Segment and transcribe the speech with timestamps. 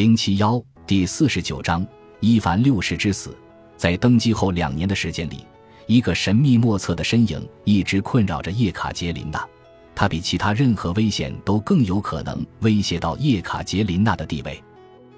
[0.00, 1.86] 零七幺第四十九章
[2.20, 3.36] 伊凡六世之死。
[3.76, 5.44] 在登基后两年的时间里，
[5.86, 9.46] 一个神秘莫测的身影一直困扰着叶卡捷琳娜。
[9.94, 14.58] 他比其他任何危险都更有可能威胁到叶卡捷琳娜的地位。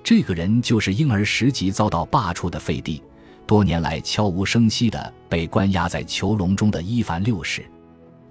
[0.02, 3.00] 这个人就是婴儿时期遭到罢黜的废帝，
[3.46, 7.64] 多年来悄无声息地被关押在囚笼中的伊凡六世。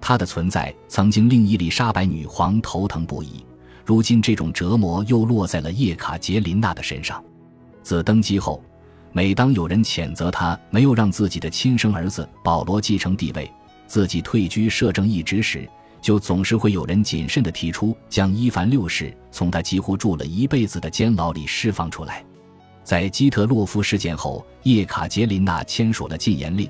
[0.02, 3.42] 他的存在曾经令伊丽莎白女皇头疼不已。
[3.84, 7.22] 如今，这种折磨又落在了叶卡捷琳娜的身上。
[7.82, 8.62] 自登基后，
[9.12, 13.50] 每当有人谴责他没有让自己的亲生儿子保罗继承帝位，
[13.86, 15.68] 自己退居摄政一职时，
[16.00, 22.24] 就总是会有人谨慎地提出将伊凡六世从他几乎住了一辈子的监牢里释放出来。
[22.84, 26.68] 在基特洛夫事件后，叶卡捷琳娜签署了禁言令，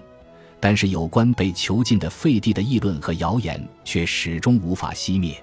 [0.61, 5.35] 但是有关被囚禁的废帝的议论和谣言却始终无法熄灭。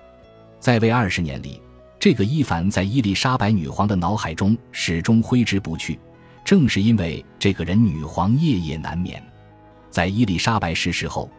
[0.59, 1.61] 在位二十年里，
[1.99, 5.99] 这个伊凡在伊丽莎白女皇的脑海中始终挥之不去。
[6.45, 9.21] 正是因为这个人，女皇夜夜难眠。
[9.89, 11.29] 在伊丽莎白逝世后，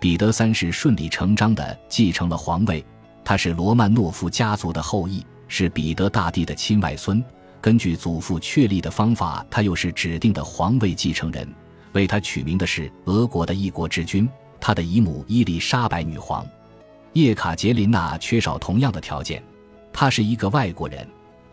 [0.00, 2.84] 彼得三世顺理成章地继承了皇位。
[3.24, 7.22] 他是罗曼诺夫家族的后裔，是彼得大帝的亲外孙。
[7.60, 11.52] 根据祖父确立的方法，他又是指定的皇位继承人。
[11.92, 14.28] 为他取名的是俄国的一国之君，
[14.60, 16.46] 他的姨母伊丽莎白女皇。
[17.14, 19.42] 叶卡捷琳娜缺少同样的条件，
[19.94, 21.08] 她是一个外国人，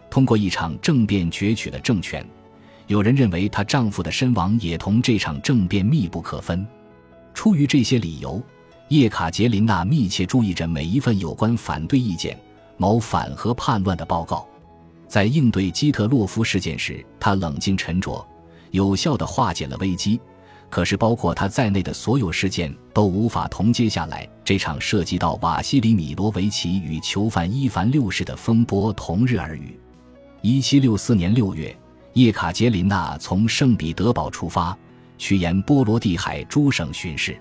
[0.10, 2.26] 通过一场政变攫取了政权。
[2.88, 6.66] 有人认为她丈夫的身亡也同这场政变密不可分。
[7.34, 8.42] 出于这些理由，
[8.90, 12.38] 叶卡捷琳娜密切注意着每一份有关反对意见、
[12.78, 14.46] 谋反和叛乱的报告。
[15.08, 18.26] 在应对基特洛夫事件时，她冷静沉着，
[18.72, 20.20] 有效地化解了危机。
[20.72, 29.78] 可是，包括他在内的所有事件都无法同接下来这场涉及到瓦西里米罗维奇与囚犯伊凡六世的风波同日而语。
[30.42, 31.76] 一七六四年六月，
[32.14, 34.76] 叶卡捷琳娜从圣彼得堡出发，
[35.18, 37.38] 去沿波罗的海诸省巡视。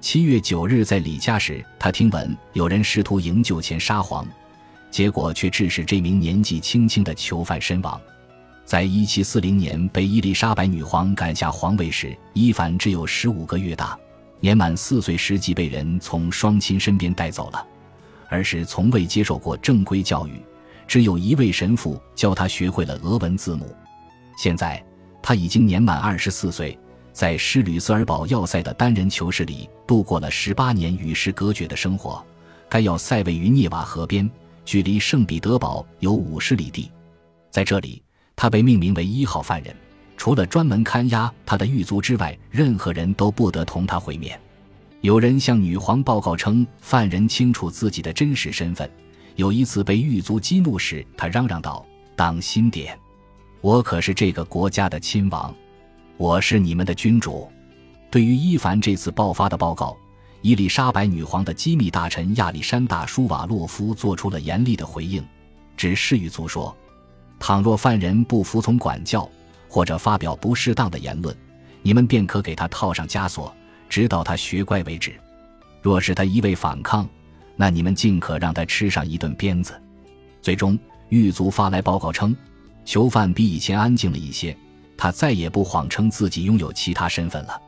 [0.00, 4.26] 七月九日，在李家时，他听闻有人试图营救前沙皇，
[4.90, 8.00] 结果却致使这名年纪轻轻的囚犯身亡。
[8.72, 13.98] 在一七四零年被伊丽莎白女皇赶下皇位时，伊凡只有十五个月大，
[14.40, 17.66] 年满四岁时即被人从双亲身边带走了。
[18.30, 20.40] 而是从未接受过正规教育，
[20.88, 23.76] 只有一位神父教他学会了俄文字母。
[24.38, 24.82] 现在
[25.22, 26.78] 他已经年满二十四岁，
[27.12, 32.24] 在施吕瑟尔堡要塞的单人囚室里度过了十八年与世隔绝的生活。
[32.70, 34.30] 该要塞位于涅瓦河边，
[34.64, 36.90] 距离圣彼得堡有五十里地，
[37.50, 38.02] 在这里。
[38.34, 39.74] 他被命名为一号犯人，
[40.16, 44.38] 除了专门看押他的狱卒之外，任何人都不得同他会面。
[45.00, 48.88] 有人向女皇报告称，犯人清楚自己的真实身份。
[49.34, 51.84] 有一次被狱卒激怒时，他嚷嚷道
[52.14, 52.98] ：“当心点，
[53.60, 55.54] 我可是这个国家的亲王，
[56.16, 57.50] 我是你们的君主。”
[58.10, 59.96] 对于伊凡这次爆发的报告，
[60.42, 65.24] 伊丽莎白女皇的机密大臣亚历山大·舒瓦洛夫做出了严厉的回应，
[65.76, 66.76] 指示狱卒说。
[67.42, 69.28] 倘若犯人不服从管教，
[69.68, 71.36] 或者发表不适当的言论，
[71.82, 73.52] 你们便可给他套上枷锁，
[73.88, 75.12] 直到他学乖为止。
[75.82, 77.04] 若是他一味反抗，
[77.56, 79.74] 那你们尽可让他吃上一顿鞭子。
[80.40, 82.32] 最终，狱卒发来报告称，
[82.84, 84.56] 囚犯比以前安静了一些，
[84.96, 87.60] 他再也不谎称自己拥有其他身份了。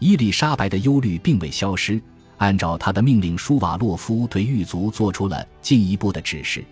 [0.00, 2.00] 伊丽莎白的忧虑并未消失，
[2.38, 6.64] 按照他的命令，舒瓦洛夫对狱卒做出了进一步的指示。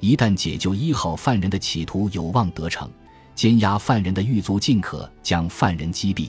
[0.00, 2.90] 一旦解救一号犯人的企图有望得逞，
[3.34, 6.28] 监押犯人的狱卒尽可将犯人击毙。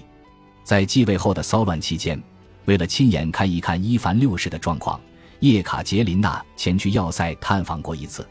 [0.63, 2.21] 在继位后的骚乱期间，
[2.65, 4.99] 为了亲眼看一看伊凡六世的状况，
[5.41, 8.27] 叶卡捷琳娜前去要塞探访过一次。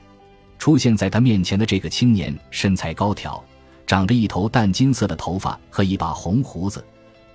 [0.58, 3.42] 出现在他面前的这个青年身材高挑，
[3.86, 6.84] 长着一头淡金色的头发和一把红胡子。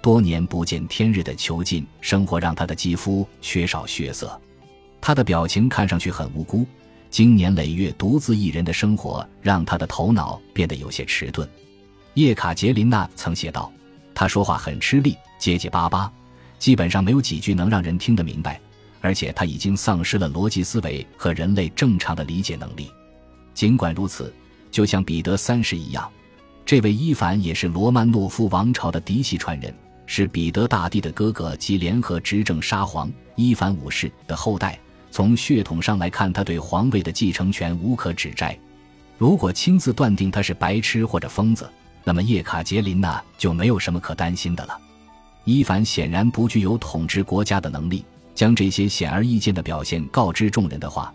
[0.02, 4.40] 多年不见天日的囚禁生活让他的肌肤缺少血色，
[5.00, 6.66] 他的表情看上去很无辜。
[7.10, 11.48] 经年累月独自一人的生活，让他的头脑变得有些迟钝。
[12.14, 13.72] 叶卡捷琳娜曾写道
[14.14, 16.12] ：“他说话很吃力，结结巴巴，
[16.58, 18.60] 基本上没有几句能让人听得明白。
[19.02, 22.92] 而且他已经丧失了逻辑思维和人类正常的理解能力。
[23.54, 24.34] 尽管如此，
[24.70, 26.12] 就像彼得三世一样，
[26.66, 29.74] 这位伊凡也是罗曼诺夫王朝的嫡系传人，
[30.06, 34.78] 是彼得大帝的哥哥及联合执政沙皇伊凡五世的后代。”
[35.12, 38.58] 从血统上来看，他对皇位的继承权无可指摘。
[39.18, 41.70] 如果亲自断定他是白痴或者疯子，
[42.04, 44.80] 那么叶卡捷琳娜就没有什么可担心的了。
[45.44, 51.14] 伊凡显然不具有统治国家的能力，将这些显而易见的表现告知众人的话，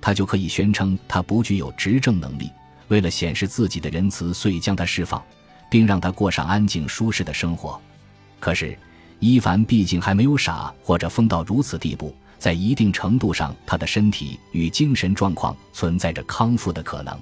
[0.00, 2.50] 他就可以宣称他不具有执政能力，
[2.88, 5.22] 为了显示自己的仁慈，遂将他释放，
[5.70, 7.80] 并让他过上安静舒适的生活。
[8.38, 8.76] 可是，
[9.18, 12.14] 伊凡毕竟还没有傻或者疯到如此地步，
[12.46, 17.12] 在一定程度上，他的身体与精神状况存在着康复的可能。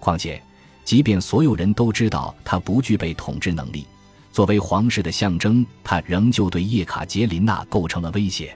[0.00, 0.42] 况且，
[0.82, 3.86] 即便所有人都知道他不具备统治能力，
[4.32, 8.52] 作为皇室的象征，他仍旧对叶卡捷琳娜构成了威胁。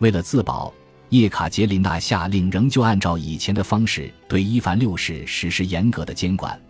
[0.00, 0.70] 为了自保，
[1.08, 6.60] 叶卡捷琳娜下令仍旧按照以前的方式对伊凡六世实施严格的监管，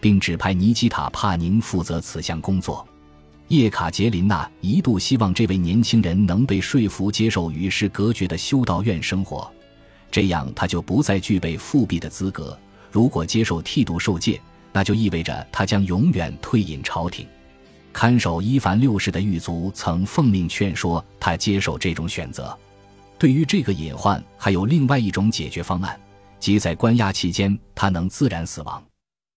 [0.00, 2.84] 并指派尼基塔·帕宁负责此项工作。
[3.48, 9.48] 叶卡捷琳娜一度希望这位年轻人能被说服接受与世隔绝的修道院生活，
[10.10, 12.58] 这样他就不再具备复辟的资格。
[12.90, 14.40] 如果接受剃度受戒，
[14.72, 17.24] 那就意味着他将永远退隐朝廷。
[17.92, 22.56] 看守伊凡六世的狱卒曾奉命劝说他接受这种选择。
[23.16, 25.98] 对于这个隐患，还有另外一种解决方案，
[26.40, 28.82] 即在关押期间他能自然死亡。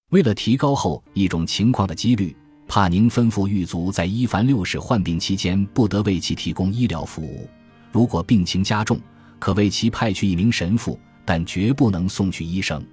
[0.09, 2.35] 为了提高后一种情况的几率。
[2.69, 7.49] 帕宁吩咐狱卒在伊凡六世患病期间不得为其提供医疗服务，
[7.91, 9.01] 如果病情加重，
[9.39, 12.85] 可为其派去一名神父，但绝不能送去医生。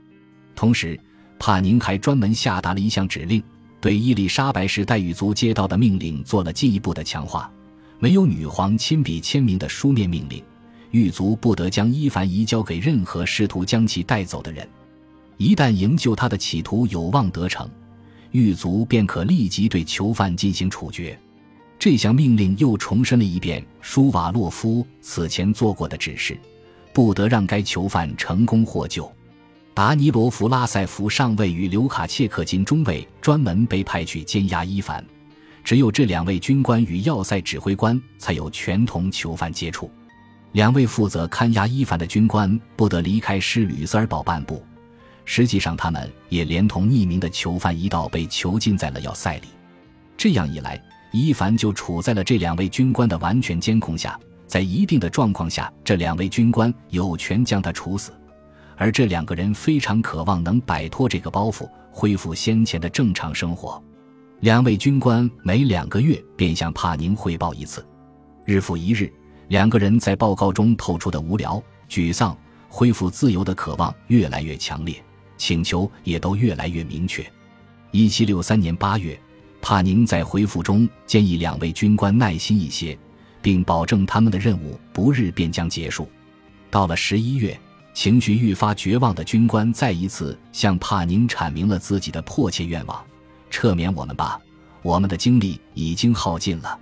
[0.55, 0.99] 同时，
[1.39, 3.43] 帕宁还专门下达了一项指令，
[3.79, 7.53] 对伊丽莎白时代狱卒接到的命令做了进一步的强化：
[7.99, 10.43] 没有女皇亲笔签名的书面命令，
[10.91, 14.67] 狱卒不得将伊凡移交给任何试图将其带走的人。
[15.37, 17.69] 一旦营救他的企图有望得逞。
[18.37, 21.19] 狱卒便可立即对囚犯进行处决。
[21.79, 26.39] 这项命令又重申了一遍舒瓦洛夫此前做过的指示：
[26.93, 29.11] 不得让该囚犯成功获救。
[29.75, 35.05] 达尼罗夫拉塞夫上尉与刘卡切克金中尉专门被派去监押伊凡，
[35.63, 39.91] 只有这两位军官与要塞指挥官才有权同囚犯接触。
[40.53, 44.65] 两位负责看押伊凡的军官不得离开施吕塞尔堡半步。
[45.27, 49.49] 实际上，他们也连同匿名的囚犯一道被囚禁在了要塞里。
[50.17, 50.83] 这样一来，
[51.13, 54.19] 伊凡就处在了这两位军官的完全监控下。
[54.47, 58.13] 在一定的状况下，这两位军官有权将他处死。
[58.77, 63.83] 而这两个人非常渴望能摆脱这个包袱，恢复先前的正常生活。
[64.41, 67.85] 两位军官每两个月便向帕宁汇报一次。
[68.45, 69.13] 日复一日，
[69.49, 72.37] 两个人在报告中透出的无聊、沮丧、
[72.69, 75.03] 恢复自由的渴望越来越强烈。
[75.37, 77.25] 请求也都越来越明确。
[77.91, 79.19] 一七六三年八月，
[79.61, 82.99] 帕宁在回复中建议两位军官耐心一些，
[83.41, 86.09] 并保证他们的任务不日便将结束。
[86.71, 87.59] 到了十一月，
[87.95, 93.03] 情绪愈发绝望的军官再一次向帕宁阐明了自己的迫切愿望
[93.49, 94.39] ：“撤免我们吧，
[94.83, 96.79] 我们的精力已经耗尽了。”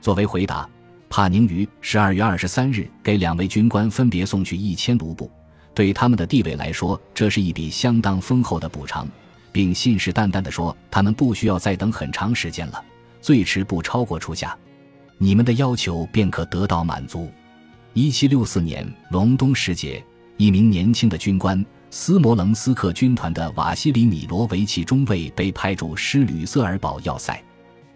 [0.00, 0.68] 作为回答，
[1.08, 5.30] 帕宁于十二月二十三日给两位军官分别送去一千卢布。
[5.78, 9.06] 对他们的地位来说，这是一笔相当丰厚的补偿，
[9.52, 12.84] 并信誓旦旦地说，他们不需要再等很长时间了，
[13.20, 14.58] 最迟不超过初夏，
[15.18, 17.30] 你们的要求便可得到满足。
[17.92, 20.04] 一七六四年隆冬时节，
[20.36, 27.40] 一名年轻的军官斯摩棱斯克军团的瓦西里米罗维奇中尉被派驻施吕瑟尔堡要塞。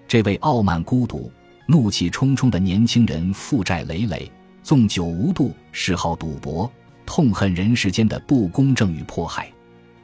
[0.06, 1.32] 这位傲慢孤独、
[1.67, 4.31] 怒气冲冲的年轻人负债累累，
[4.62, 6.70] 纵酒无度，嗜好赌博。
[7.06, 9.50] 痛恨人世间的不公正与迫害。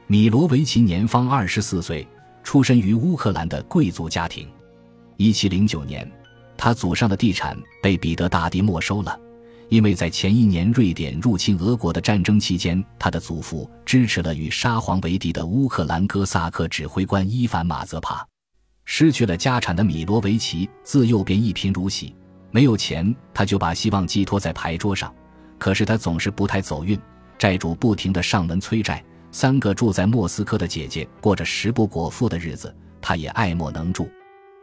[0.06, 2.06] 米罗维奇年方二十四岁，
[2.42, 4.48] 出身于乌克兰的贵族家庭。
[5.16, 6.10] 一七零九年，
[6.56, 9.18] 他祖上的地产被彼得大帝没收了，
[9.68, 18.26] 因为在前一年瑞典入侵俄国的战争期间，他的祖父支持了与沙皇为敌的乌克兰哥萨克指挥官伊凡马泽帕。
[18.84, 22.14] 失去了家产的米罗维奇自幼便一贫如洗，
[22.50, 25.14] 没有钱，他就把希望寄托在牌桌上。
[25.58, 26.98] 可是他总是不太走运，
[27.36, 34.08] 债主不停的上门催债，三个住在莫斯科的姐姐过着食不果腹的日子，他也爱莫能助。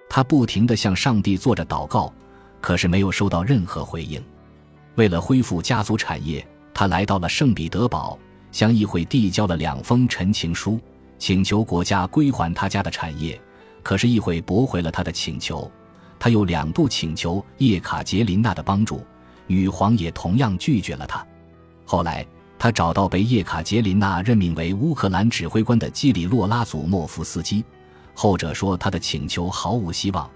[0.10, 2.14] 他不停的向上帝做着祷告，
[2.62, 4.24] 可是没有收到任何回应。
[4.96, 8.18] 为了恢复家族产业，他来到了圣彼得堡，
[8.52, 10.80] 向议会递交了两封陈情书，
[11.20, 13.40] 请求国家归还他家的产业。
[13.84, 15.70] 可是议会驳回了他的请求。
[16.18, 19.04] 他又两度请求叶卡捷琳娜的帮助。
[19.48, 21.26] 女皇也同样拒绝了他。
[21.86, 22.26] 后来，
[22.58, 27.64] 他找到被叶卡捷琳娜任命为乌克兰指挥官的基里洛拉祖莫夫斯基，
[28.14, 30.30] 后者说他的请求毫无希望，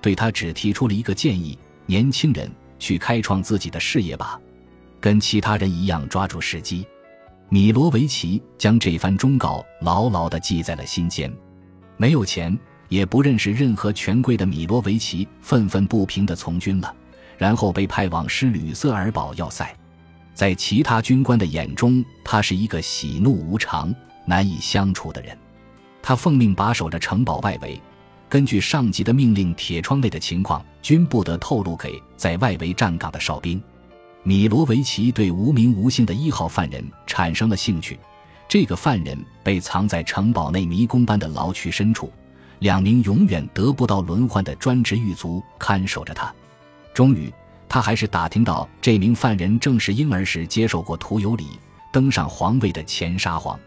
[0.00, 4.40] 对他只提出了一个建议：年轻人去开创自己的事业吧，
[5.00, 6.86] 跟其他人一样抓住时机。
[7.48, 11.32] 米罗维奇将这番忠告牢牢地记在了心间。
[11.96, 12.58] 没有钱，
[12.88, 16.92] 也不认识任何权贵的米罗维奇愤愤不平地从军了。
[17.38, 19.74] 然后被派往施吕瑟尔堡要塞，
[20.34, 25.36] 在其他军官的眼中，他是一个喜怒无常、难以相处的人。
[26.02, 27.80] 他奉命把守着城堡外围，
[28.28, 33.60] 根据上级的命令，铁窗内的情况均不得透露给在外围站岗的哨兵。
[34.22, 37.98] 米罗维奇对无名无姓的一号犯人产生了兴趣。
[38.48, 42.12] 这个犯人被藏在城堡内迷宫般的牢区深处，
[42.60, 46.32] 两名永远得不到轮换的专职狱卒看守着他。
[46.96, 47.30] 终于，
[47.68, 51.44] 他还是打听到这名犯人正是婴儿时接受过屠有礼、
[51.92, 53.60] 登上皇位的前沙皇。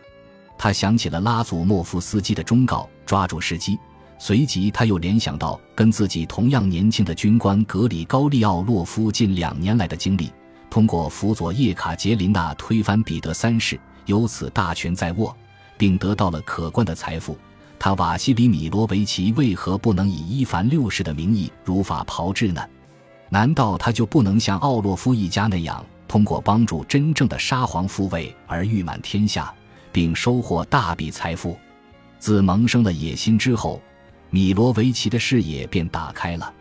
[0.58, 3.78] 他想起了拉祖莫夫斯基的忠告，抓住时机。
[4.18, 10.32] 随即，他又联想到跟自己同样年轻的军官格里高利奥洛夫近两年来的经历，
[10.68, 13.80] 通过辅佐叶卡捷琳娜推翻彼得三世。
[14.08, 15.38] 由此大权在握，
[15.78, 17.38] 并得到了可观的财富。
[17.78, 22.60] 他瓦西里米罗维奇为何不能以伊凡六世的名义如法炮制呢？
[23.30, 29.54] 难道他就不能像奥洛夫一家那样，通过帮助真正的沙皇复位而誉满天下，
[29.92, 31.58] 并收获大笔财富？
[32.18, 33.82] 自萌生了野心之后，
[34.30, 36.54] 米罗维奇的视野便打开了。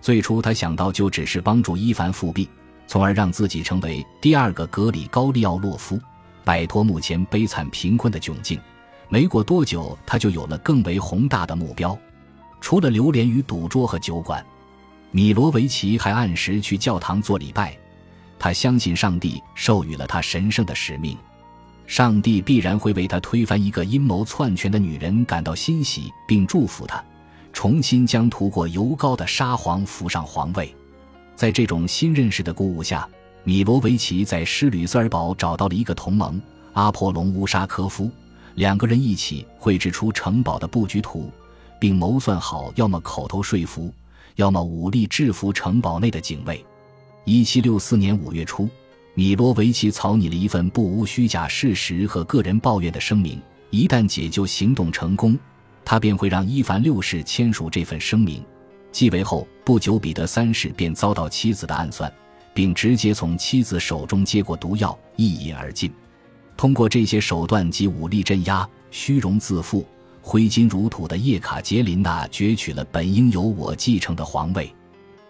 [0.00, 2.48] 最初他想到就只是帮助伊凡复辟，
[2.86, 6.00] 从而让自己成为第二个格里高利奥洛夫。
[6.44, 8.60] 摆脱目前悲惨贫困的窘境，
[9.08, 11.98] 没过多久，他就有了更为宏大的目标。
[12.60, 14.44] 除了流连于赌桌和酒馆，
[15.10, 17.76] 米罗维奇还按时去教堂做礼拜。
[18.38, 21.16] 他相信上帝授予了他神圣的使命，
[21.86, 27.02] 上帝必然会为他推翻一个阴谋篡权的女人感到欣喜，并祝福他，
[27.52, 30.74] 重新将涂过油膏的沙皇扶上皇位。
[31.34, 33.08] 在这种新认识的鼓舞下。
[33.48, 38.10] 米罗维奇在施吕塞尔堡找到了一个同盟阿波隆乌沙科夫，
[38.56, 41.30] 两个人一起绘制出城堡的布局图，
[41.78, 43.94] 并谋算好要么口头说服，
[44.36, 46.64] 要么武力制服城堡内的警卫。
[47.24, 48.68] 一七六四年五月初，
[49.14, 53.40] 米罗维奇草拟了一份不无虚假事实和个人抱怨的声明。
[53.70, 55.36] 一旦解救行动成功，
[55.84, 58.42] 他便会让伊凡六世签署这份声明。
[58.92, 62.10] 继位后不久，彼得三世便遭到妻子的暗算。
[62.54, 65.92] 并直接从妻子手中接过毒药，一饮而尽。
[66.56, 69.86] 通过这些手段及武力镇压虚荣自负、
[70.28, 74.68] 挥金如土的叶卡捷琳娜，攫取了本应由我继承的皇位。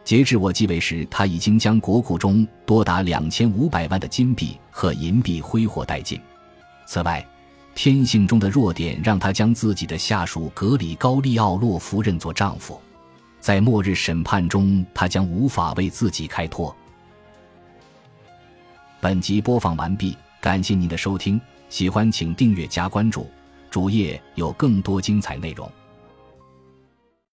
[0.02, 6.18] 截至我继位时，他已经将国库中多达两千五百万的金币和银币挥霍殆尽。
[6.86, 7.22] 此外，
[7.74, 12.80] 天性中的弱点让他将自己的下属格里高利奥洛夫认作丈夫。
[13.38, 16.74] 在末日审判中，他将无法为自己开脱。
[18.98, 21.38] 本集播放完毕，感谢您的收听，
[21.68, 23.28] 喜欢请订阅加关注，
[23.76, 25.70] 主页有更多精彩内容。